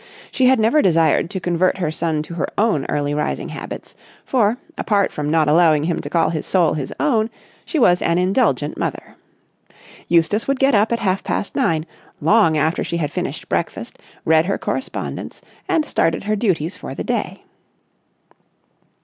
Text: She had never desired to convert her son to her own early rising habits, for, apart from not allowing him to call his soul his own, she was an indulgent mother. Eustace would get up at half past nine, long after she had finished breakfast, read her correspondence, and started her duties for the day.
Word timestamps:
She 0.31 0.47
had 0.47 0.57
never 0.59 0.81
desired 0.81 1.29
to 1.29 1.39
convert 1.39 1.77
her 1.77 1.91
son 1.91 2.23
to 2.23 2.33
her 2.33 2.47
own 2.57 2.85
early 2.89 3.13
rising 3.13 3.49
habits, 3.49 3.93
for, 4.25 4.57
apart 4.75 5.11
from 5.11 5.29
not 5.29 5.47
allowing 5.47 5.83
him 5.83 6.01
to 6.01 6.09
call 6.09 6.31
his 6.31 6.43
soul 6.43 6.73
his 6.73 6.91
own, 6.99 7.29
she 7.65 7.77
was 7.77 8.01
an 8.01 8.17
indulgent 8.17 8.79
mother. 8.79 9.15
Eustace 10.07 10.47
would 10.47 10.57
get 10.59 10.73
up 10.73 10.91
at 10.91 11.01
half 11.01 11.23
past 11.23 11.55
nine, 11.55 11.85
long 12.19 12.57
after 12.57 12.83
she 12.83 12.97
had 12.97 13.11
finished 13.11 13.47
breakfast, 13.47 13.99
read 14.25 14.47
her 14.47 14.57
correspondence, 14.57 15.39
and 15.69 15.85
started 15.85 16.23
her 16.23 16.35
duties 16.35 16.75
for 16.75 16.95
the 16.95 17.03
day. 17.03 17.43